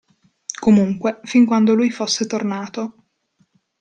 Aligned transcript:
Comunque, 0.59 1.19
fin 1.25 1.45
quando 1.45 1.75
lui 1.75 1.91
fosse 1.91 2.25
tornato. 2.25 3.05